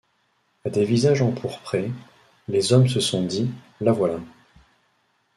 [0.65, 1.91] À des visages empourprés,
[2.47, 3.51] les hommes se sont dit:
[3.81, 4.17] —«La voilà!